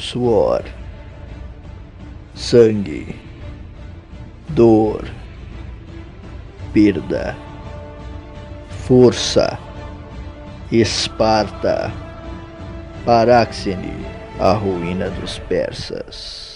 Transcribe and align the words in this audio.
suor, 0.00 0.64
sangue, 2.34 3.14
dor, 4.48 5.04
perda, 6.72 7.36
força, 8.86 9.58
Esparta, 10.72 11.92
Paráxene, 13.04 13.92
a 14.38 14.52
ruína 14.52 15.10
dos 15.10 15.38
persas. 15.40 16.49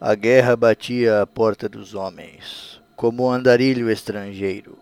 A 0.00 0.16
guerra 0.16 0.56
batia 0.56 1.22
à 1.22 1.26
porta 1.26 1.68
dos 1.68 1.94
homens, 1.94 2.80
como 2.96 3.26
um 3.26 3.30
andarilho 3.30 3.88
estrangeiro, 3.88 4.76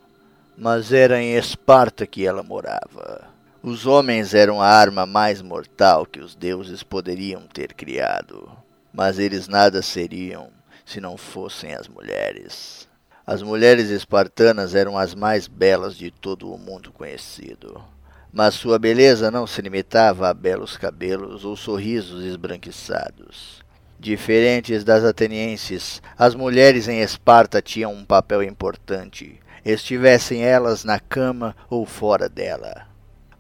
mas 0.57 0.91
era 0.91 1.20
em 1.20 1.37
Esparta 1.37 2.07
que 2.07 2.27
ela 2.27 2.43
morava. 2.43 3.29
Os 3.62 3.87
homens 3.87 4.33
eram 4.33 4.61
a 4.61 4.67
arma 4.67 5.05
mais 5.05 5.43
mortal 5.43 6.06
que 6.06 6.19
os 6.19 6.34
deuses 6.34 6.83
poderiam 6.83 7.43
ter 7.43 7.75
criado, 7.75 8.51
mas 8.93 9.19
eles 9.19 9.48
nada 9.48 9.83
seriam 9.83 10.48
se 10.84 10.98
não 10.98 11.19
fossem 11.19 11.75
as 11.75 11.87
mulheres. 11.87 12.89
As 13.25 13.42
mulheres 13.42 13.91
espartanas 13.91 14.75
eram 14.75 14.97
as 14.97 15.15
mais 15.15 15.47
belas 15.47 15.95
de 15.95 16.11
todo 16.11 16.51
o 16.51 16.59
mundo 16.59 16.91
conhecido, 16.91 17.84
mas 18.33 18.55
sua 18.55 18.79
beleza 18.79 19.31
não 19.31 19.47
se 19.47 19.61
limitava 19.61 20.31
a 20.31 20.34
belos 20.34 20.79
cabelos 20.79 21.45
ou 21.45 21.55
sorrisos 21.55 22.25
esbranquiçados. 22.25 23.62
Diferentes 24.02 24.83
das 24.83 25.05
atenienses, 25.05 26.02
as 26.19 26.34
mulheres 26.34 26.88
em 26.88 27.02
Esparta 27.02 27.62
tinham 27.62 27.92
um 27.92 28.05
papel 28.05 28.42
importante, 28.42 29.39
estivessem 29.64 30.42
elas 30.42 30.83
na 30.83 30.98
cama 30.98 31.55
ou 31.70 31.86
fora 31.86 32.28
dela. 32.28 32.89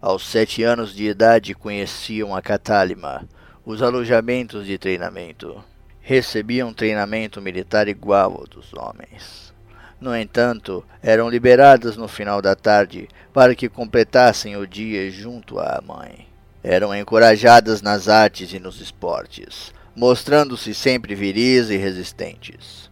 Aos 0.00 0.24
sete 0.24 0.62
anos 0.62 0.94
de 0.94 1.06
idade 1.06 1.52
conheciam 1.52 2.32
a 2.32 2.40
Catálima, 2.40 3.28
os 3.66 3.82
alojamentos 3.82 4.64
de 4.64 4.78
treinamento. 4.78 5.64
Recebiam 6.00 6.72
treinamento 6.72 7.42
militar 7.42 7.88
igual 7.88 8.32
ao 8.32 8.46
dos 8.46 8.72
homens. 8.72 9.52
No 10.00 10.16
entanto, 10.16 10.86
eram 11.02 11.28
liberadas 11.28 11.96
no 11.96 12.06
final 12.06 12.40
da 12.40 12.54
tarde 12.54 13.08
para 13.32 13.56
que 13.56 13.68
completassem 13.68 14.56
o 14.56 14.64
dia 14.64 15.10
junto 15.10 15.58
à 15.58 15.82
mãe. 15.84 16.28
Eram 16.62 16.94
encorajadas 16.94 17.82
nas 17.82 18.08
artes 18.08 18.52
e 18.52 18.60
nos 18.60 18.80
esportes 18.80 19.72
mostrando-se 19.94 20.72
sempre 20.74 21.14
viris 21.14 21.68
e 21.70 21.76
resistentes. 21.76 22.90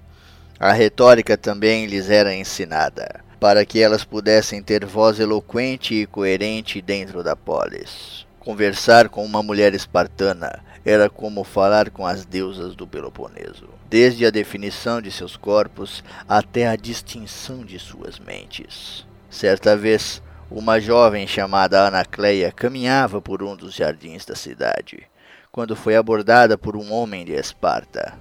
A 0.59 0.73
retórica 0.73 1.39
também 1.39 1.87
lhes 1.87 2.11
era 2.11 2.35
ensinada, 2.35 3.25
para 3.41 3.65
que 3.65 3.81
elas 3.81 4.05
pudessem 4.05 4.63
ter 4.63 4.85
voz 4.85 5.19
eloquente 5.19 5.95
e 5.95 6.07
coerente 6.07 6.83
dentro 6.83 7.23
da 7.25 7.35
polis. 7.35 8.27
Conversar 8.39 9.09
com 9.09 9.25
uma 9.25 9.43
mulher 9.43 9.75
espartana 9.75 10.63
era 10.85 11.09
como 11.09 11.45
falar 11.45 11.91
com 11.91 12.07
as 12.07 12.25
deusas 12.25 12.75
do 12.75 12.87
Peloponeso, 12.87 13.69
desde 13.89 14.27
a 14.27 14.31
definição 14.31 15.01
de 15.01 15.11
seus 15.11 15.37
corpos 15.37 16.05
até 16.29 16.67
a 16.67 16.77
distinção 16.77 17.65
de 17.65 17.79
suas 17.79 18.19
mentes. 18.19 19.07
Certa 19.31 19.77
vez, 19.77 20.23
uma 20.51 20.81
jovem 20.81 21.27
chamada 21.27 21.87
Anacleia 21.87 22.51
caminhava 22.51 23.21
por 23.21 23.43
um 23.43 23.55
dos 23.55 23.75
jardins 23.75 24.25
da 24.25 24.35
cidade 24.35 25.10
quando 25.53 25.75
foi 25.75 25.97
abordada 25.97 26.57
por 26.57 26.77
um 26.77 26.93
homem 26.93 27.25
de 27.25 27.33
Esparta. 27.33 28.15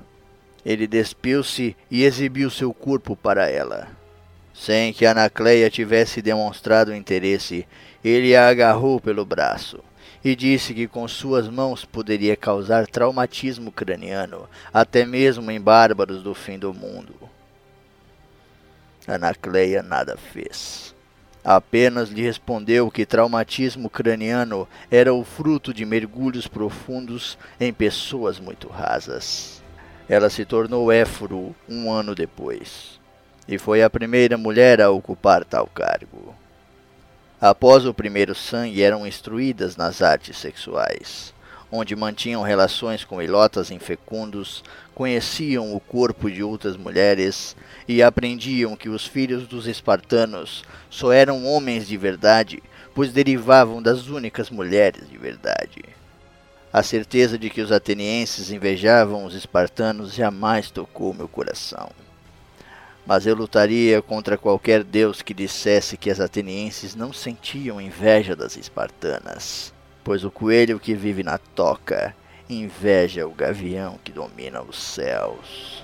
Ele 0.66 0.88
despiu-se 0.88 1.75
e 1.89 2.03
exibiu 2.03 2.49
seu 2.49 2.73
corpo 2.73 3.16
para 3.16 3.49
ela. 3.49 3.88
Sem 4.53 4.91
que 4.91 5.05
Anacleia 5.05 5.69
tivesse 5.69 6.21
demonstrado 6.21 6.94
interesse, 6.94 7.66
ele 8.03 8.36
a 8.36 8.49
agarrou 8.49 8.99
pelo 8.99 9.26
braço 9.26 9.80
e 10.23 10.36
disse 10.36 10.73
que 10.73 10.87
com 10.87 11.08
suas 11.08 11.48
mãos 11.48 11.86
poderia 11.86 12.36
causar 12.36 12.86
traumatismo 12.87 13.71
craniano, 13.71 14.49
até 14.73 15.05
mesmo 15.05 15.49
em 15.49 15.61
bárbaros 15.61 16.21
do 16.21 16.33
fim 16.33 16.59
do 16.59 16.73
mundo. 16.73 17.15
Anacleia 19.08 19.81
nada 19.81 20.17
fez. 20.17 20.93
Apenas 21.44 22.10
lhe 22.10 22.22
respondeu 22.22 22.92
que 22.92 23.05
traumatismo 23.05 23.89
craniano 23.89 24.67
era 24.92 25.14
o 25.14 25.23
fruto 25.23 25.73
de 25.73 25.86
mergulhos 25.86 26.48
profundos 26.48 27.38
em 27.60 27.72
pessoas 27.72 28.39
muito 28.39 28.67
rasas. 28.67 29.64
Ela 30.08 30.30
se 30.30 30.44
tornou 30.44 30.92
éforo 30.92 31.55
um 31.67 31.92
ano 31.92 32.14
depois 32.14 32.99
e 33.48 33.58
foi 33.58 33.82
a 33.82 33.89
primeira 33.89 34.38
mulher 34.38 34.82
a 34.82 34.92
ocupar 34.92 35.44
tal 35.44 35.66
cargo. 35.67 36.36
Após 37.42 37.86
o 37.86 37.94
primeiro 37.94 38.36
sangue, 38.36 38.83
eram 38.83 39.08
instruídas 39.08 39.78
nas 39.78 40.02
artes 40.02 40.38
sexuais, 40.38 41.33
onde 41.71 41.95
mantinham 41.95 42.41
relações 42.41 43.03
com 43.03 43.21
ilotas 43.21 43.69
infecundos, 43.71 44.63
conheciam 44.95 45.73
o 45.73 45.80
corpo 45.80 46.30
de 46.30 46.43
outras 46.43 46.75
mulheres 46.75 47.55
e 47.87 48.02
aprendiam 48.02 48.75
que 48.75 48.89
os 48.89 49.05
filhos 49.05 49.47
dos 49.47 49.67
espartanos 49.67 50.63
só 50.89 51.11
eram 51.11 51.45
homens 51.45 51.87
de 51.87 51.95
verdade, 51.95 52.61
pois 52.93 53.13
derivavam 53.13 53.81
das 53.81 54.07
únicas 54.07 54.49
mulheres 54.49 55.09
de 55.09 55.17
verdade. 55.17 55.83
A 56.71 56.83
certeza 56.83 57.37
de 57.37 57.49
que 57.49 57.61
os 57.61 57.71
atenienses 57.71 58.51
invejavam 58.51 59.25
os 59.25 59.33
espartanos 59.33 60.13
jamais 60.13 60.69
tocou 60.69 61.13
meu 61.13 61.27
coração. 61.27 61.89
Mas 63.05 63.25
eu 63.25 63.33
lutaria 63.33 64.03
contra 64.03 64.37
qualquer 64.37 64.83
deus 64.83 65.21
que 65.23 65.33
dissesse 65.33 65.97
que 65.97 66.11
as 66.11 66.19
atenienses 66.19 66.93
não 66.93 67.11
sentiam 67.11 67.81
inveja 67.81 68.36
das 68.36 68.55
espartanas, 68.55 69.73
pois 70.04 70.23
o 70.23 70.32
coelho 70.32 70.80
que 70.80 70.93
vive 70.93 71.23
na 71.23 71.37
toca 71.37 72.15
inveja 72.49 73.27
o 73.27 73.32
gavião 73.32 73.99
que 74.04 74.11
domina 74.11 74.61
os 74.61 74.77
céus. 74.77 75.83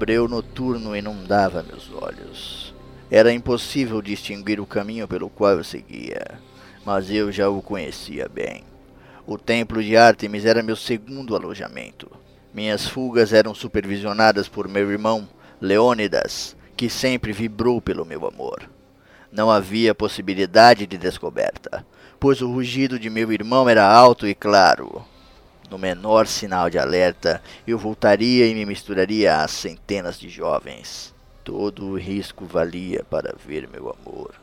Breu 0.00 0.26
noturno 0.26 0.96
inundava 0.96 1.62
meus 1.62 1.92
olhos. 1.92 2.74
Era 3.10 3.30
impossível 3.30 4.00
distinguir 4.00 4.58
o 4.58 4.64
caminho 4.64 5.06
pelo 5.06 5.28
qual 5.28 5.58
eu 5.58 5.62
seguia, 5.62 6.40
mas 6.86 7.10
eu 7.10 7.30
já 7.30 7.50
o 7.50 7.60
conhecia 7.60 8.26
bem. 8.26 8.64
O 9.26 9.36
templo 9.36 9.82
de 9.82 9.98
Ártemis 9.98 10.46
era 10.46 10.62
meu 10.62 10.74
segundo 10.74 11.36
alojamento. 11.36 12.10
Minhas 12.54 12.86
fugas 12.86 13.34
eram 13.34 13.54
supervisionadas 13.54 14.48
por 14.48 14.66
meu 14.66 14.90
irmão, 14.90 15.28
Leônidas, 15.60 16.56
que 16.74 16.88
sempre 16.88 17.30
vibrou 17.30 17.78
pelo 17.82 18.06
meu 18.06 18.26
amor. 18.26 18.70
Não 19.30 19.50
havia 19.50 19.94
possibilidade 19.94 20.86
de 20.86 20.96
descoberta, 20.96 21.84
pois 22.18 22.40
o 22.40 22.50
rugido 22.50 22.98
de 22.98 23.10
meu 23.10 23.30
irmão 23.30 23.68
era 23.68 23.86
alto 23.86 24.26
e 24.26 24.34
claro, 24.34 25.04
no 25.70 25.78
menor 25.78 26.26
sinal 26.26 26.68
de 26.68 26.78
alerta, 26.78 27.40
eu 27.66 27.78
voltaria 27.78 28.46
e 28.46 28.54
me 28.54 28.66
misturaria 28.66 29.36
às 29.36 29.52
centenas 29.52 30.18
de 30.18 30.28
jovens. 30.28 31.14
Todo 31.44 31.86
o 31.86 31.96
risco 31.96 32.44
valia 32.44 33.04
para 33.08 33.34
ver 33.46 33.68
meu 33.68 33.88
amor. 33.88 34.34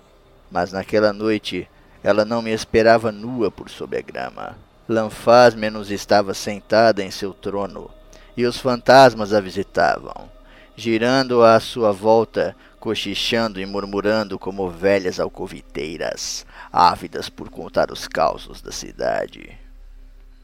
Mas 0.50 0.72
naquela 0.72 1.12
noite, 1.12 1.70
ela 2.02 2.24
não 2.24 2.42
me 2.42 2.52
esperava 2.52 3.12
nua 3.12 3.52
por 3.52 3.70
sob 3.70 3.98
a 3.98 4.02
grama. 4.02 4.58
Lanfasmenos 4.88 5.92
estava 5.92 6.34
sentada 6.34 7.04
em 7.04 7.12
seu 7.12 7.34
trono, 7.34 7.92
e 8.38 8.46
os 8.46 8.58
fantasmas 8.58 9.34
a 9.34 9.42
visitavam, 9.42 10.30
girando 10.78 11.44
à 11.44 11.60
sua 11.60 11.92
volta, 11.92 12.56
cochichando 12.80 13.60
e 13.60 13.66
murmurando 13.66 14.40
como 14.40 14.70
velhas 14.70 15.20
alcoviteiras, 15.20 16.46
ávidas 16.72 17.30
por 17.30 17.50
contar 17.50 17.92
os 17.92 18.08
causos 18.08 18.62
da 18.62 18.72
cidade. 18.72 19.67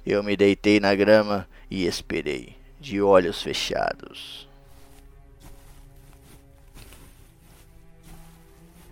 Eu 0.06 0.22
me 0.22 0.36
deitei 0.36 0.82
na 0.82 0.94
grama 0.94 1.48
e 1.72 1.86
esperei, 1.86 2.58
de 2.80 3.02
olhos 3.02 3.42
fechados. 3.42 4.50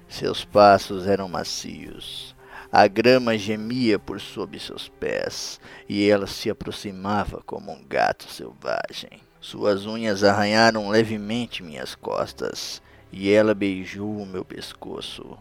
Seus 0.07 0.45
passos 0.45 1.05
eram 1.05 1.27
macios. 1.27 2.33
A 2.71 2.87
grama 2.87 3.37
gemia 3.37 3.99
por 3.99 4.21
sob 4.21 4.57
seus 4.57 4.87
pés 4.87 5.59
e 5.89 6.09
ela 6.09 6.27
se 6.27 6.49
aproximava 6.49 7.41
como 7.45 7.73
um 7.73 7.83
gato 7.83 8.31
selvagem. 8.31 9.21
Suas 9.41 9.85
unhas 9.85 10.23
arranharam 10.23 10.89
levemente 10.89 11.61
minhas 11.61 11.93
costas 11.93 12.81
e 13.11 13.29
ela 13.29 13.53
beijou 13.53 14.17
o 14.17 14.25
meu 14.25 14.45
pescoço. 14.45 15.37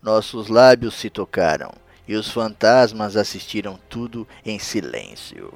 Nossos 0.00 0.48
lábios 0.48 0.94
se 0.94 1.10
tocaram 1.10 1.72
e 2.10 2.16
os 2.16 2.28
fantasmas 2.28 3.16
assistiram 3.16 3.78
tudo 3.88 4.26
em 4.44 4.58
silêncio. 4.58 5.54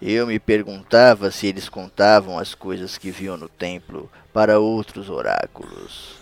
Eu 0.00 0.26
me 0.26 0.38
perguntava 0.38 1.30
se 1.30 1.46
eles 1.46 1.70
contavam 1.70 2.38
as 2.38 2.54
coisas 2.54 2.98
que 2.98 3.10
viam 3.10 3.34
no 3.38 3.48
templo 3.48 4.12
para 4.30 4.58
outros 4.58 5.08
oráculos. 5.08 6.16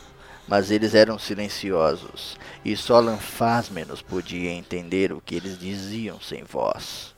Mas 0.46 0.70
eles 0.70 0.94
eram 0.94 1.18
silenciosos, 1.18 2.38
e 2.64 2.76
só 2.76 3.00
Lanfásmenos 3.00 4.00
podia 4.00 4.52
entender 4.52 5.12
o 5.12 5.20
que 5.20 5.34
eles 5.34 5.58
diziam 5.58 6.20
sem 6.20 6.44
voz. 6.44 7.12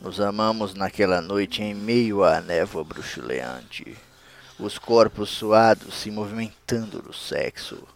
Nos 0.00 0.18
amamos 0.18 0.72
naquela 0.72 1.20
noite 1.20 1.62
em 1.62 1.74
meio 1.74 2.24
à 2.24 2.40
névoa 2.40 2.82
bruxuleante, 2.82 3.98
os 4.58 4.78
corpos 4.78 5.28
suados 5.28 5.92
se 5.96 6.10
movimentando 6.10 7.02
no 7.02 7.12
sexo, 7.12 7.86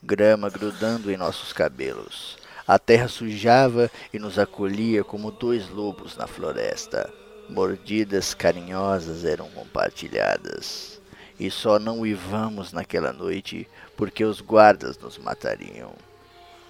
grama 0.00 0.48
grudando 0.48 1.10
em 1.10 1.16
nossos 1.16 1.52
cabelos. 1.52 2.38
A 2.70 2.78
terra 2.78 3.08
sujava 3.08 3.90
e 4.14 4.18
nos 4.20 4.38
acolhia 4.38 5.02
como 5.02 5.32
dois 5.32 5.68
lobos 5.68 6.16
na 6.16 6.28
floresta. 6.28 7.12
Mordidas 7.48 8.32
carinhosas 8.32 9.24
eram 9.24 9.50
compartilhadas. 9.50 11.02
E 11.36 11.50
só 11.50 11.80
não 11.80 11.98
uivamos 11.98 12.72
naquela 12.72 13.12
noite 13.12 13.66
porque 13.96 14.24
os 14.24 14.40
guardas 14.40 14.96
nos 14.96 15.18
matariam. 15.18 15.90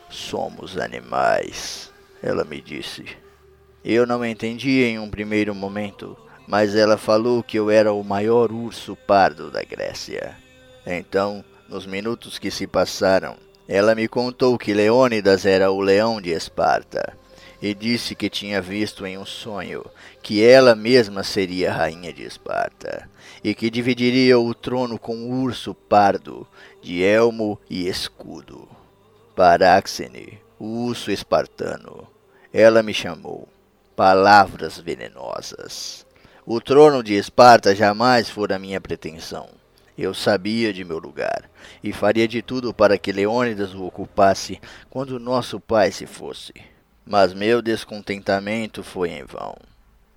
Somos 0.09 0.79
animais, 0.79 1.93
ela 2.23 2.45
me 2.45 2.63
disse. 2.63 3.05
Eu 3.85 4.07
não 4.07 4.25
entendi 4.25 4.83
em 4.83 4.99
um 4.99 5.11
primeiro 5.11 5.55
momento, 5.55 6.17
mas 6.49 6.75
ela 6.75 6.97
falou 6.97 7.43
que 7.43 7.59
eu 7.59 7.71
era 7.71 7.93
o 7.93 8.03
maior 8.03 8.51
urso 8.51 8.97
pardo 9.07 9.51
da 9.51 9.63
Grécia. 9.63 10.35
Então, 10.87 11.45
nos 11.69 11.85
minutos 11.85 12.39
que 12.39 12.51
se 12.51 12.67
passaram, 12.67 13.37
ela 13.73 13.95
me 13.95 14.09
contou 14.09 14.59
que 14.59 14.75
Leônidas 14.75 15.47
era 15.47 15.71
o 15.71 15.81
leão 15.81 16.21
de 16.21 16.31
Esparta 16.31 17.17
e 17.63 17.73
disse 17.73 18.17
que 18.17 18.29
tinha 18.29 18.61
visto 18.61 19.07
em 19.07 19.17
um 19.17 19.25
sonho 19.25 19.85
que 20.21 20.45
ela 20.45 20.75
mesma 20.75 21.23
seria 21.23 21.73
rainha 21.73 22.13
de 22.13 22.25
Esparta 22.25 23.09
e 23.45 23.55
que 23.55 23.71
dividiria 23.71 24.41
o 24.41 24.53
trono 24.55 24.99
com 24.99 25.15
o 25.15 25.43
urso 25.43 25.73
pardo 25.73 26.45
de 26.83 27.05
elmo 27.05 27.61
e 27.71 27.87
escudo. 27.87 28.69
Paráxene, 29.37 30.41
o 30.59 30.87
urso 30.87 31.13
espartano, 31.13 32.09
ela 32.53 32.83
me 32.83 32.93
chamou. 32.93 33.49
Palavras 33.95 34.79
venenosas. 34.79 36.05
O 36.45 36.61
trono 36.61 37.05
de 37.05 37.15
Esparta 37.15 37.73
jamais 37.73 38.29
fora 38.29 38.59
minha 38.59 38.81
pretensão. 38.81 39.60
Eu 40.01 40.15
sabia 40.15 40.73
de 40.73 40.83
meu 40.83 40.99
lugar 40.99 41.51
e 41.85 41.93
faria 41.93 42.27
de 42.27 42.41
tudo 42.41 42.73
para 42.73 42.97
que 42.97 43.13
Leônidas 43.13 43.75
o 43.75 43.85
ocupasse 43.85 44.59
quando 44.89 45.21
nosso 45.21 45.61
pai 45.61 45.93
se 45.93 46.07
fosse. 46.07 46.55
Mas 47.05 47.35
meu 47.35 47.61
descontentamento 47.61 48.83
foi 48.83 49.11
em 49.11 49.25
vão. 49.25 49.55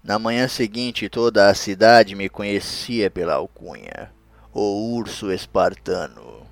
Na 0.02 0.18
manhã 0.18 0.48
seguinte, 0.48 1.10
toda 1.10 1.50
a 1.50 1.54
cidade 1.54 2.16
me 2.16 2.30
conhecia 2.30 3.12
pela 3.12 3.34
alcunha, 3.34 4.10
o 4.54 4.96
urso 4.96 5.30
espartano. 5.30 6.48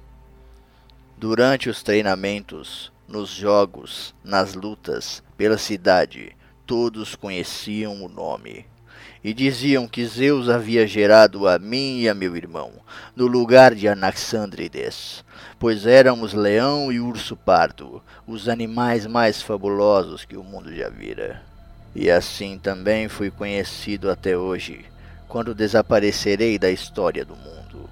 Durante 1.18 1.69
os 1.69 1.81
treinamentos, 1.81 2.92
nos 3.07 3.30
jogos, 3.30 4.13
nas 4.22 4.56
lutas, 4.56 5.24
pela 5.38 5.57
cidade, 5.57 6.36
todos 6.66 7.16
conheciam 7.16 8.04
o 8.04 8.10
nome 8.10 8.66
e 9.23 9.33
diziam 9.33 9.88
que 9.88 10.05
Zeus 10.05 10.49
havia 10.49 10.88
gerado 10.88 11.47
a 11.47 11.59
mim 11.59 11.99
e 11.99 12.09
a 12.09 12.13
meu 12.13 12.35
irmão, 12.35 12.71
no 13.15 13.27
lugar 13.27 13.75
de 13.75 13.88
Anaxandrides, 13.88 15.23
pois 15.59 15.85
éramos 15.85 16.33
leão 16.33 16.91
e 16.91 16.99
urso 16.99 17.35
pardo, 17.35 18.01
os 18.25 18.49
animais 18.49 19.05
mais 19.05 19.41
fabulosos 19.41 20.25
que 20.25 20.35
o 20.35 20.43
mundo 20.43 20.75
já 20.75 20.89
vira. 20.89 21.41
E 21.93 22.09
assim 22.09 22.57
também 22.57 23.07
fui 23.07 23.29
conhecido 23.29 24.09
até 24.09 24.35
hoje, 24.35 24.85
quando 25.27 25.53
desaparecerei 25.53 26.57
da 26.57 26.71
história 26.71 27.23
do 27.23 27.35
mundo. 27.35 27.89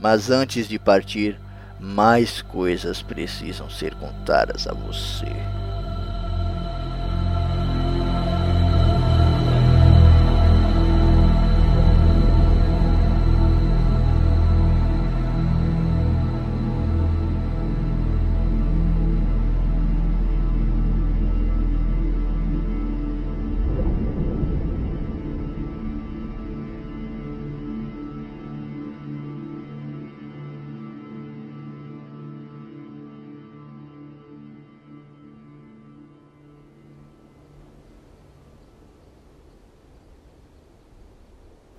Mas 0.00 0.30
antes 0.30 0.66
de 0.68 0.78
partir, 0.78 1.38
mais 1.78 2.40
coisas 2.40 3.02
precisam 3.02 3.68
ser 3.68 3.94
contadas 3.94 4.66
a 4.66 4.72
você. 4.72 5.61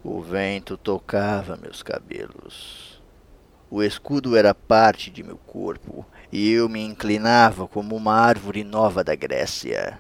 O 0.06 0.22
vento 0.22 0.76
tocava 0.76 1.56
meus 1.56 1.82
cabelos. 1.82 3.02
O 3.72 3.82
escudo 3.82 4.36
era 4.36 4.54
parte 4.54 5.10
de 5.10 5.24
meu 5.24 5.38
corpo 5.38 6.06
e 6.30 6.52
eu 6.52 6.68
me 6.68 6.84
inclinava 6.84 7.66
como 7.70 7.96
uma 7.96 8.14
árvore 8.14 8.66
nova 8.66 9.02
da 9.02 9.16
Grécia. 9.16 9.98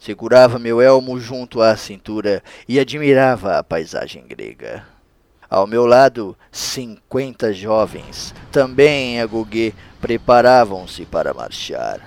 Segurava 0.00 0.58
meu 0.58 0.80
elmo 0.80 1.20
junto 1.20 1.62
à 1.62 1.76
cintura 1.76 2.42
e 2.68 2.80
admirava 2.80 3.56
a 3.56 3.62
paisagem 3.62 4.26
grega. 4.26 4.84
Ao 5.48 5.64
meu 5.64 5.86
lado, 5.86 6.36
cinquenta 6.50 7.52
jovens, 7.52 8.34
também 8.50 9.14
em 9.14 9.20
Agogê, 9.20 9.72
preparavam-se 10.00 11.04
para 11.04 11.32
marchar. 11.32 12.00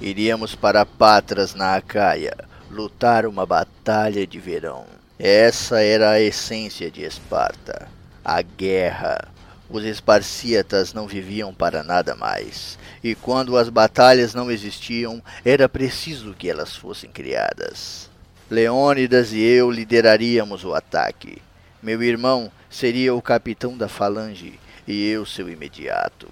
Iríamos 0.00 0.54
para 0.54 0.86
Patras, 0.86 1.54
na 1.54 1.76
Acaia, 1.76 2.34
lutar 2.70 3.26
uma 3.26 3.44
batalha 3.44 4.26
de 4.26 4.40
verão. 4.40 5.01
Essa 5.24 5.80
era 5.80 6.10
a 6.10 6.20
essência 6.20 6.90
de 6.90 7.04
Esparta, 7.04 7.86
a 8.24 8.42
guerra. 8.42 9.28
Os 9.70 9.84
esparcíatas 9.84 10.92
não 10.92 11.06
viviam 11.06 11.54
para 11.54 11.84
nada 11.84 12.16
mais, 12.16 12.76
e 13.04 13.14
quando 13.14 13.56
as 13.56 13.68
batalhas 13.68 14.34
não 14.34 14.50
existiam, 14.50 15.22
era 15.44 15.68
preciso 15.68 16.34
que 16.34 16.50
elas 16.50 16.74
fossem 16.74 17.08
criadas. 17.08 18.10
Leônidas 18.50 19.32
e 19.32 19.40
eu 19.40 19.70
lideraríamos 19.70 20.64
o 20.64 20.74
ataque. 20.74 21.40
Meu 21.80 22.02
irmão 22.02 22.50
seria 22.68 23.14
o 23.14 23.22
capitão 23.22 23.78
da 23.78 23.86
falange 23.86 24.58
e 24.88 25.08
eu 25.08 25.24
seu 25.24 25.48
imediato. 25.48 26.28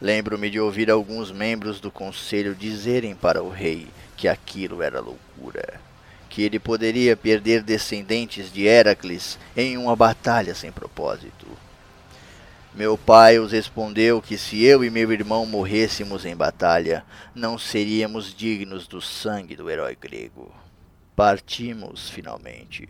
Lembro-me 0.00 0.48
de 0.48 0.60
ouvir 0.60 0.92
alguns 0.92 1.32
membros 1.32 1.80
do 1.80 1.90
conselho 1.90 2.54
dizerem 2.54 3.16
para 3.16 3.42
o 3.42 3.50
rei 3.50 3.88
que 4.16 4.28
aquilo 4.28 4.80
era 4.80 5.00
loucura 5.00 5.84
que 6.36 6.42
ele 6.42 6.58
poderia 6.58 7.16
perder 7.16 7.62
descendentes 7.62 8.52
de 8.52 8.66
Heracles 8.66 9.38
em 9.56 9.78
uma 9.78 9.96
batalha 9.96 10.54
sem 10.54 10.70
propósito. 10.70 11.46
Meu 12.74 12.98
pai 12.98 13.38
os 13.38 13.52
respondeu 13.52 14.20
que 14.20 14.36
se 14.36 14.62
eu 14.62 14.84
e 14.84 14.90
meu 14.90 15.10
irmão 15.10 15.46
morrêssemos 15.46 16.26
em 16.26 16.36
batalha, 16.36 17.06
não 17.34 17.56
seríamos 17.56 18.34
dignos 18.34 18.86
do 18.86 19.00
sangue 19.00 19.56
do 19.56 19.70
herói 19.70 19.96
grego. 19.98 20.54
Partimos, 21.16 22.10
finalmente, 22.10 22.86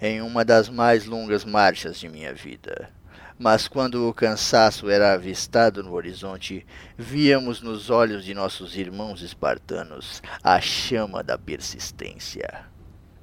em 0.00 0.22
uma 0.22 0.44
das 0.44 0.68
mais 0.68 1.04
longas 1.04 1.44
marchas 1.44 1.98
de 1.98 2.08
minha 2.08 2.32
vida. 2.32 2.90
Mas 3.36 3.66
quando 3.66 4.08
o 4.08 4.14
cansaço 4.14 4.88
era 4.88 5.14
avistado 5.14 5.82
no 5.82 5.94
horizonte, 5.94 6.64
víamos 6.96 7.60
nos 7.60 7.90
olhos 7.90 8.24
de 8.24 8.32
nossos 8.34 8.76
irmãos 8.76 9.20
espartanos 9.20 10.22
a 10.44 10.60
chama 10.60 11.24
da 11.24 11.36
persistência. 11.36 12.72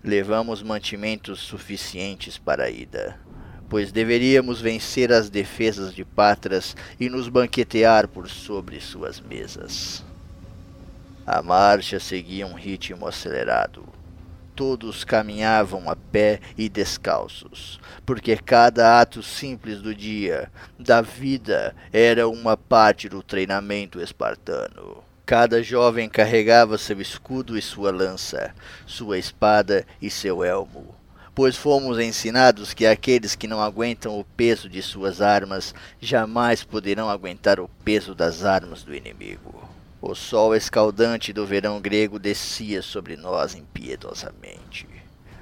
Levamos 0.04 0.64
mantimentos 0.64 1.40
suficientes 1.40 2.36
para 2.36 2.64
a 2.64 2.70
ida, 2.72 3.20
pois 3.70 3.92
deveríamos 3.92 4.60
vencer 4.60 5.14
as 5.14 5.30
defesas 5.30 5.94
de 5.94 6.04
Patras 6.04 6.76
e 7.00 7.08
nos 7.08 7.30
banquetear 7.30 8.08
por 8.08 8.28
sobre 8.28 8.82
suas 8.82 9.20
mesas. 9.20 10.04
A 11.24 11.44
marcha 11.44 12.00
seguia 12.00 12.48
um 12.48 12.56
ritmo 12.56 13.08
acelerado. 13.08 13.88
Todos 14.56 15.04
caminhavam 15.04 15.88
a 15.88 15.96
pé 15.96 16.40
e 16.58 16.68
descalços, 16.68 17.80
porque 18.04 18.36
cada 18.36 19.00
ato 19.00 19.22
simples 19.22 19.84
do 19.84 19.94
dia, 19.94 20.52
da 20.80 21.00
vida, 21.02 21.76
era 21.94 22.28
uma 22.28 22.58
parte 22.58 23.08
do 23.08 23.22
treinamento 23.22 24.02
espartano. 24.02 25.11
Cada 25.32 25.64
jovem 25.64 26.10
carregava 26.10 26.78
seu 26.78 27.00
escudo 27.00 27.58
e 27.58 27.62
sua 27.62 27.90
lança, 27.90 28.54
sua 28.86 29.18
espada 29.18 29.86
e 30.02 30.10
seu 30.10 30.44
elmo. 30.44 30.94
pois 31.34 31.56
fomos 31.56 31.98
ensinados 32.00 32.74
que 32.74 32.86
aqueles 32.86 33.34
que 33.34 33.48
não 33.48 33.62
aguentam 33.62 34.20
o 34.20 34.26
peso 34.26 34.68
de 34.68 34.82
suas 34.82 35.22
armas 35.22 35.74
jamais 36.02 36.66
poderão 36.66 37.10
aguentar 37.10 37.62
o 37.62 37.70
peso 37.86 38.14
das 38.14 38.44
armas 38.44 38.84
do 38.84 38.94
inimigo. 38.94 39.70
O 40.02 40.14
sol 40.14 40.54
escaldante 40.54 41.32
do 41.32 41.46
verão 41.46 41.80
grego 41.80 42.20
descia 42.20 42.82
sobre 42.82 43.16
nós 43.16 43.56
impiedosamente. 43.56 44.86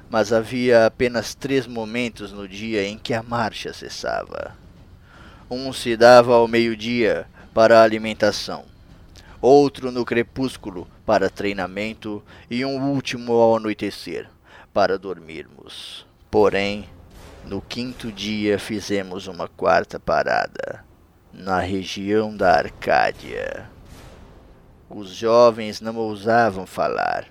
Mas 0.08 0.31
havia 0.31 0.86
apenas 0.86 1.34
três 1.34 1.65
momentos 1.65 2.31
no 2.31 2.48
dia 2.48 2.86
em 2.88 2.96
que 2.96 3.12
a 3.12 3.24
marcha 3.24 3.74
cessava. 3.74 4.55
Um 5.50 5.74
se 5.74 5.98
dava 5.98 6.36
ao 6.36 6.48
meio-dia 6.48 7.25
para 7.55 7.79
a 7.79 7.84
alimentação, 7.84 8.65
outro 9.41 9.91
no 9.91 10.03
crepúsculo 10.05 10.88
para 11.05 11.29
treinamento 11.29 12.24
e 12.50 12.65
um 12.65 12.91
último 12.91 13.34
ao 13.34 13.58
anoitecer 13.58 14.29
para 14.74 14.98
dormirmos. 14.98 16.05
Porém, 16.29 16.88
no 17.46 17.62
quinto 17.62 18.12
dia 18.12 18.60
fizemos 18.60 19.27
uma 19.27 19.48
quarta 19.48 20.00
parada, 20.00 20.84
na 21.34 21.60
região 21.60 22.36
da 22.36 22.58
Arcádia. 22.58 23.69
Os 24.89 25.10
jovens 25.10 25.79
não 25.81 25.96
ousavam 25.96 26.65
falar, 26.65 27.25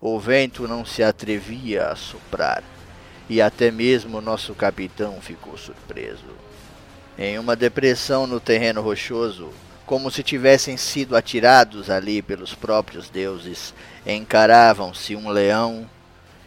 o 0.00 0.18
vento 0.18 0.66
não 0.66 0.84
se 0.84 1.02
atrevia 1.02 1.88
a 1.88 1.96
soprar, 1.96 2.62
e 3.28 3.40
até 3.40 3.70
mesmo 3.70 4.20
nosso 4.20 4.54
capitão 4.54 5.20
ficou 5.20 5.56
surpreso. 5.56 6.24
Em 7.18 7.38
uma 7.38 7.54
depressão 7.54 8.26
no 8.26 8.40
terreno 8.40 8.80
rochoso, 8.80 9.50
como 9.86 10.10
se 10.10 10.22
tivessem 10.22 10.76
sido 10.76 11.16
atirados 11.16 11.90
ali 11.90 12.22
pelos 12.22 12.54
próprios 12.54 13.10
deuses, 13.10 13.74
encaravam-se 14.06 15.14
um 15.16 15.28
leão 15.28 15.88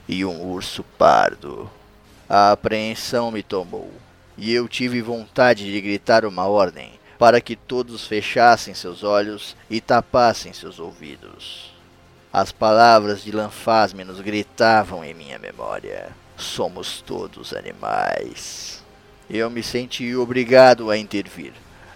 e 0.07 0.23
um 0.25 0.41
urso 0.41 0.83
pardo. 0.97 1.69
A 2.27 2.51
apreensão 2.51 3.31
me 3.31 3.43
tomou, 3.43 3.91
e 4.37 4.53
eu 4.53 4.67
tive 4.67 5.01
vontade 5.01 5.71
de 5.71 5.81
gritar 5.81 6.25
uma 6.25 6.45
ordem 6.47 6.99
para 7.17 7.39
que 7.39 7.55
todos 7.55 8.07
fechassem 8.07 8.73
seus 8.73 9.03
olhos 9.03 9.55
e 9.69 9.79
tapassem 9.79 10.53
seus 10.53 10.79
ouvidos. 10.79 11.73
As 12.31 12.51
palavras 12.51 13.23
de 13.23 13.31
Lanfasmenos 13.31 14.19
gritavam 14.19 15.03
em 15.05 15.13
minha 15.13 15.39
memória: 15.39 16.09
Somos 16.35 17.01
todos 17.01 17.53
animais. 17.53 18.83
Eu 19.29 19.49
me 19.49 19.63
senti 19.63 20.15
obrigado 20.15 20.91
a 20.91 20.97
intervir. 20.97 21.53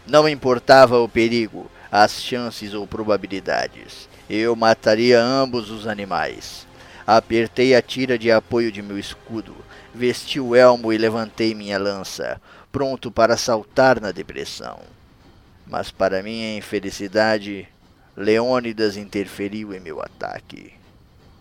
Não 0.09 0.27
importava 0.27 0.97
o 0.97 1.07
perigo, 1.07 1.69
as 1.91 2.19
chances 2.19 2.73
ou 2.73 2.87
probabilidades. 2.87 4.09
Eu 4.27 4.55
mataria 4.55 5.21
ambos 5.21 5.69
os 5.69 5.85
animais. 5.85 6.65
Apertei 7.05 7.75
a 7.75 7.81
tira 7.81 8.17
de 8.17 8.31
apoio 8.31 8.71
de 8.71 8.81
meu 8.81 8.97
escudo, 8.97 9.55
vesti 9.93 10.39
o 10.39 10.55
elmo 10.55 10.91
e 10.91 10.97
levantei 10.97 11.53
minha 11.53 11.77
lança, 11.77 12.41
pronto 12.71 13.11
para 13.11 13.37
saltar 13.37 14.01
na 14.01 14.11
depressão. 14.11 14.79
Mas 15.67 15.91
para 15.91 16.23
minha 16.23 16.57
infelicidade, 16.57 17.67
Leônidas 18.17 18.97
interferiu 18.97 19.75
em 19.75 19.79
meu 19.79 20.01
ataque. 20.01 20.73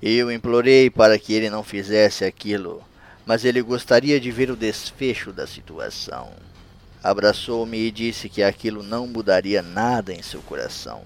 Eu 0.03 0.31
implorei 0.31 0.91
para 0.91 1.19
que 1.19 1.33
ele 1.33 1.49
não 1.49 1.65
fizesse 1.65 2.23
aquilo, 2.23 2.83
mas 3.25 3.47
ele 3.47 3.63
gostaria 3.63 4.21
de 4.21 4.31
ver 4.31 4.51
o 4.51 4.57
desfecho 4.57 5.33
da 5.33 5.47
situação. 5.47 6.35
Abraçou-me 7.03 7.79
e 7.79 7.91
disse 7.91 8.29
que 8.29 8.43
aquilo 8.43 8.83
não 8.83 9.07
mudaria 9.07 9.63
nada 9.63 10.13
em 10.13 10.23
seu 10.23 10.41
coração 10.43 11.03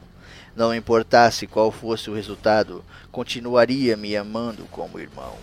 não 0.54 0.74
importasse 0.74 1.46
qual 1.46 1.72
fosse 1.72 2.10
o 2.10 2.14
resultado, 2.14 2.84
continuaria 3.10 3.96
me 3.96 4.14
amando 4.14 4.64
como 4.70 5.00
irmão. 5.00 5.36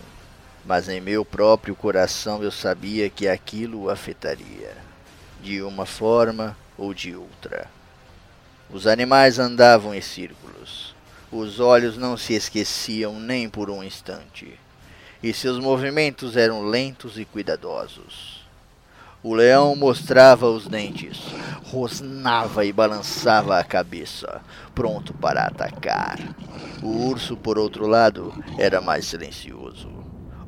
Mas 0.64 0.88
em 0.88 1.00
meu 1.00 1.24
próprio 1.24 1.74
coração 1.74 2.42
eu 2.42 2.50
sabia 2.50 3.10
que 3.10 3.26
aquilo 3.26 3.82
o 3.82 3.90
afetaria, 3.90 4.76
de 5.42 5.62
uma 5.62 5.84
forma 5.84 6.56
ou 6.78 6.94
de 6.94 7.16
outra. 7.16 7.68
Os 8.70 8.86
animais 8.86 9.38
andavam 9.38 9.94
em 9.94 10.00
círculos. 10.00 10.94
Os 11.32 11.58
olhos 11.58 11.96
não 11.96 12.16
se 12.16 12.34
esqueciam 12.34 13.18
nem 13.18 13.48
por 13.48 13.70
um 13.70 13.82
instante, 13.82 14.58
e 15.22 15.32
seus 15.32 15.58
movimentos 15.58 16.36
eram 16.36 16.62
lentos 16.62 17.18
e 17.18 17.24
cuidadosos. 17.24 18.39
O 19.22 19.34
leão 19.34 19.76
mostrava 19.76 20.48
os 20.48 20.66
dentes, 20.66 21.20
rosnava 21.64 22.64
e 22.64 22.72
balançava 22.72 23.58
a 23.58 23.62
cabeça, 23.62 24.40
pronto 24.74 25.12
para 25.12 25.42
atacar. 25.42 26.18
O 26.82 27.06
urso, 27.06 27.36
por 27.36 27.58
outro 27.58 27.86
lado, 27.86 28.32
era 28.56 28.80
mais 28.80 29.04
silencioso. 29.04 29.90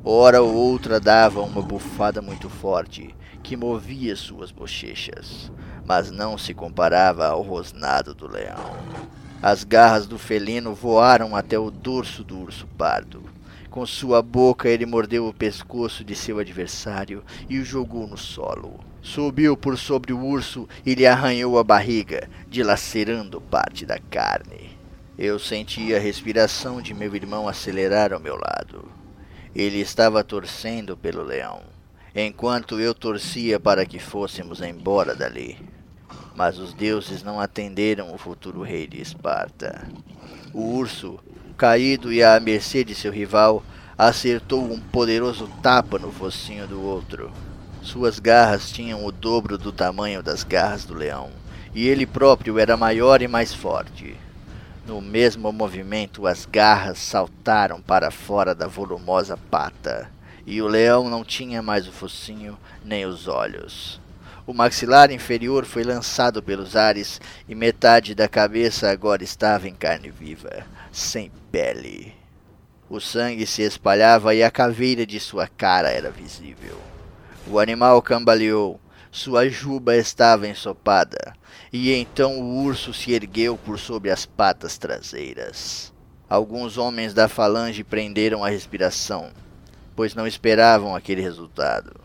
Ora 0.03 0.41
ou 0.41 0.51
outra 0.51 0.99
dava 0.99 1.39
uma 1.41 1.61
bufada 1.61 2.19
muito 2.19 2.49
forte, 2.49 3.15
que 3.43 3.55
movia 3.55 4.15
suas 4.15 4.49
bochechas, 4.51 5.51
mas 5.85 6.09
não 6.09 6.35
se 6.35 6.51
comparava 6.51 7.27
ao 7.27 7.43
rosnado 7.43 8.15
do 8.15 8.27
leão. 8.27 8.75
As 9.39 9.63
garras 9.63 10.07
do 10.07 10.17
felino 10.17 10.73
voaram 10.73 11.35
até 11.35 11.59
o 11.59 11.69
dorso 11.69 12.23
do 12.23 12.39
urso 12.39 12.65
pardo, 12.75 13.21
com 13.73 13.87
sua 13.87 14.21
boca 14.21 14.69
ele 14.69 14.85
mordeu 14.85 15.27
o 15.27 15.33
pescoço 15.33 16.03
de 16.03 16.13
seu 16.15 16.37
adversário 16.37 17.23
e 17.49 17.57
o 17.57 17.65
jogou 17.65 18.05
no 18.05 18.15
solo. 18.15 18.79
Subiu 19.01 19.57
por 19.57 19.79
sobre 19.79 20.13
o 20.13 20.23
urso 20.23 20.69
e 20.85 20.93
lhe 20.93 21.07
arranhou 21.07 21.57
a 21.57 21.63
barriga, 21.63 22.29
dilacerando 22.47 23.41
parte 23.41 23.83
da 23.83 23.97
carne. 23.97 24.77
Eu 25.17 25.39
senti 25.39 25.91
a 25.95 25.97
respiração 25.97 26.83
de 26.83 26.93
meu 26.93 27.15
irmão 27.15 27.47
acelerar 27.47 28.13
ao 28.13 28.19
meu 28.19 28.35
lado. 28.35 28.87
Ele 29.55 29.79
estava 29.79 30.23
torcendo 30.23 30.95
pelo 30.95 31.23
leão, 31.23 31.63
enquanto 32.15 32.79
eu 32.79 32.93
torcia 32.93 33.59
para 33.59 33.87
que 33.87 33.97
fôssemos 33.97 34.61
embora 34.61 35.15
dali. 35.15 35.57
Mas 36.35 36.59
os 36.59 36.75
deuses 36.75 37.23
não 37.23 37.39
atenderam 37.39 38.13
o 38.13 38.19
futuro 38.19 38.61
rei 38.61 38.85
de 38.85 39.01
Esparta. 39.01 39.87
O 40.53 40.75
urso 40.75 41.19
caído 41.53 42.11
e 42.11 42.23
à 42.23 42.39
mercê 42.39 42.83
de 42.83 42.93
seu 42.93 43.11
rival, 43.11 43.63
acertou 43.97 44.63
um 44.63 44.79
poderoso 44.79 45.47
tapa 45.61 45.99
no 45.99 46.11
focinho 46.11 46.67
do 46.67 46.81
outro. 46.81 47.31
Suas 47.81 48.19
garras 48.19 48.71
tinham 48.71 49.05
o 49.05 49.11
dobro 49.11 49.57
do 49.57 49.71
tamanho 49.71 50.23
das 50.23 50.43
garras 50.43 50.85
do 50.85 50.93
leão, 50.93 51.29
e 51.75 51.87
ele 51.87 52.05
próprio 52.05 52.57
era 52.57 52.77
maior 52.77 53.21
e 53.21 53.27
mais 53.27 53.53
forte. 53.53 54.15
No 54.85 55.01
mesmo 55.01 55.51
movimento, 55.51 56.27
as 56.27 56.45
garras 56.45 56.99
saltaram 56.99 57.81
para 57.81 58.11
fora 58.11 58.53
da 58.53 58.67
volumosa 58.67 59.37
pata, 59.37 60.09
e 60.45 60.61
o 60.61 60.67
leão 60.67 61.09
não 61.09 61.23
tinha 61.23 61.61
mais 61.61 61.87
o 61.87 61.91
focinho 61.91 62.57
nem 62.83 63.05
os 63.05 63.27
olhos. 63.27 64.01
O 64.45 64.53
maxilar 64.53 65.09
inferior 65.09 65.63
foi 65.63 65.83
lançado 65.83 66.43
pelos 66.43 66.75
ares 66.75 67.21
e 67.47 67.55
metade 67.55 68.13
da 68.13 68.27
cabeça 68.27 68.89
agora 68.89 69.23
estava 69.23 69.69
em 69.69 69.73
carne 69.73 70.09
viva, 70.09 70.65
sem 70.91 71.31
pele. 71.53 72.15
O 72.89 72.99
sangue 72.99 73.45
se 73.45 73.61
espalhava 73.61 74.33
e 74.33 74.41
a 74.41 74.49
caveira 74.49 75.05
de 75.05 75.19
sua 75.19 75.47
cara 75.47 75.91
era 75.91 76.09
visível. 76.09 76.79
O 77.45 77.59
animal 77.59 78.01
cambaleou, 78.01 78.81
sua 79.11 79.47
juba 79.47 79.95
estava 79.95 80.47
ensopada, 80.47 81.35
e 81.71 81.93
então 81.93 82.39
o 82.39 82.63
urso 82.63 82.91
se 82.91 83.11
ergueu 83.11 83.55
por 83.55 83.77
sobre 83.77 84.09
as 84.09 84.25
patas 84.25 84.79
traseiras. 84.79 85.93
Alguns 86.27 86.79
homens 86.79 87.13
da 87.13 87.27
falange 87.27 87.83
prenderam 87.83 88.43
a 88.43 88.49
respiração, 88.49 89.29
pois 89.95 90.15
não 90.15 90.25
esperavam 90.25 90.95
aquele 90.95 91.21
resultado. 91.21 92.01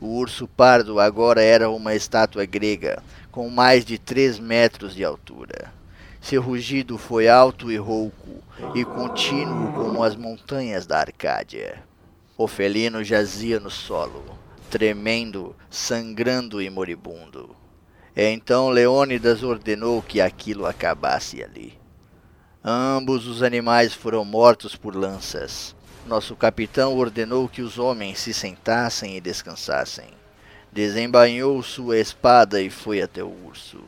O 0.00 0.06
urso 0.18 0.46
pardo 0.46 1.00
agora 1.00 1.42
era 1.42 1.68
uma 1.68 1.96
estátua 1.96 2.46
grega, 2.46 3.02
com 3.32 3.50
mais 3.50 3.84
de 3.84 3.98
três 3.98 4.38
metros 4.38 4.94
de 4.94 5.02
altura. 5.02 5.76
Seu 6.28 6.42
rugido 6.42 6.98
foi 6.98 7.26
alto 7.26 7.72
e 7.72 7.78
rouco, 7.78 8.44
e 8.74 8.84
contínuo 8.84 9.72
como 9.72 10.04
as 10.04 10.14
montanhas 10.14 10.86
da 10.86 10.98
Arcádia. 10.98 11.82
O 12.36 12.46
felino 12.46 13.02
jazia 13.02 13.58
no 13.58 13.70
solo, 13.70 14.38
tremendo, 14.68 15.56
sangrando 15.70 16.60
e 16.60 16.68
moribundo. 16.68 17.56
Então 18.14 18.68
Leônidas 18.68 19.42
ordenou 19.42 20.02
que 20.02 20.20
aquilo 20.20 20.66
acabasse 20.66 21.42
ali. 21.42 21.78
Ambos 22.62 23.26
os 23.26 23.42
animais 23.42 23.94
foram 23.94 24.22
mortos 24.22 24.76
por 24.76 24.94
lanças, 24.94 25.74
nosso 26.06 26.36
capitão 26.36 26.94
ordenou 26.94 27.48
que 27.48 27.62
os 27.62 27.78
homens 27.78 28.18
se 28.18 28.34
sentassem 28.34 29.16
e 29.16 29.20
descansassem. 29.22 30.10
Desembainhou 30.70 31.62
sua 31.62 31.96
espada 31.96 32.60
e 32.60 32.68
foi 32.68 33.00
até 33.00 33.24
o 33.24 33.32
urso. 33.46 33.80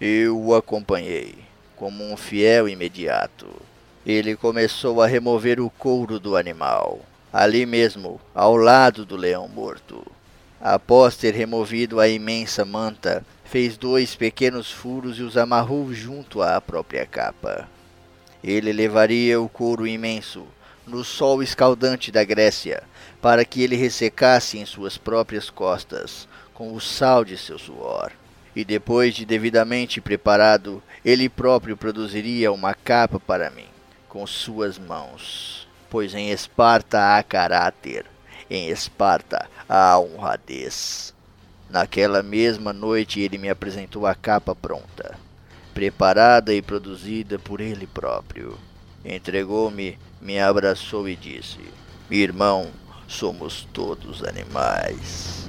Eu 0.00 0.40
o 0.40 0.54
acompanhei, 0.54 1.51
como 1.82 2.12
um 2.12 2.16
fiel 2.16 2.68
imediato. 2.68 3.48
Ele 4.06 4.36
começou 4.36 5.02
a 5.02 5.06
remover 5.08 5.58
o 5.58 5.68
couro 5.68 6.20
do 6.20 6.36
animal, 6.36 7.00
ali 7.32 7.66
mesmo, 7.66 8.20
ao 8.32 8.54
lado 8.54 9.04
do 9.04 9.16
leão 9.16 9.48
morto. 9.48 10.06
Após 10.60 11.16
ter 11.16 11.34
removido 11.34 11.98
a 11.98 12.06
imensa 12.06 12.64
manta, 12.64 13.26
fez 13.44 13.76
dois 13.76 14.14
pequenos 14.14 14.70
furos 14.70 15.18
e 15.18 15.22
os 15.22 15.36
amarrou 15.36 15.92
junto 15.92 16.40
à 16.40 16.60
própria 16.60 17.04
capa. 17.04 17.68
Ele 18.44 18.72
levaria 18.72 19.40
o 19.40 19.48
couro 19.48 19.84
imenso, 19.84 20.46
no 20.86 21.02
sol 21.02 21.42
escaldante 21.42 22.12
da 22.12 22.22
Grécia, 22.22 22.84
para 23.20 23.44
que 23.44 23.60
ele 23.60 23.74
ressecasse 23.74 24.56
em 24.56 24.64
suas 24.64 24.96
próprias 24.96 25.50
costas, 25.50 26.28
com 26.54 26.74
o 26.74 26.80
sal 26.80 27.24
de 27.24 27.36
seu 27.36 27.58
suor. 27.58 28.12
E 28.54 28.64
depois 28.64 29.14
de 29.14 29.24
devidamente 29.24 30.00
preparado, 30.00 30.82
ele 31.04 31.28
próprio 31.28 31.76
produziria 31.76 32.52
uma 32.52 32.74
capa 32.74 33.18
para 33.18 33.50
mim, 33.50 33.68
com 34.08 34.26
suas 34.26 34.78
mãos. 34.78 35.66
Pois 35.88 36.14
em 36.14 36.30
Esparta 36.30 37.16
há 37.16 37.22
caráter, 37.22 38.06
em 38.50 38.68
Esparta 38.68 39.48
há 39.68 39.98
honradez. 39.98 41.14
Naquela 41.70 42.22
mesma 42.22 42.72
noite 42.72 43.20
ele 43.20 43.38
me 43.38 43.48
apresentou 43.48 44.06
a 44.06 44.14
capa 44.14 44.54
pronta, 44.54 45.18
preparada 45.72 46.52
e 46.52 46.60
produzida 46.60 47.38
por 47.38 47.60
ele 47.62 47.86
próprio. 47.86 48.58
Entregou-me, 49.02 49.98
me 50.20 50.38
abraçou 50.38 51.08
e 51.08 51.16
disse: 51.16 51.58
Irmão, 52.10 52.70
somos 53.08 53.66
todos 53.72 54.22
animais. 54.22 55.41